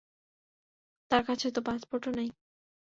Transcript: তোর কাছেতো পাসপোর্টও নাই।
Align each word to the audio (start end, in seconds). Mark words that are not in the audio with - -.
তোর 1.11 1.21
কাছেতো 1.27 1.59
পাসপোর্টও 1.67 2.11
নাই। 2.17 2.29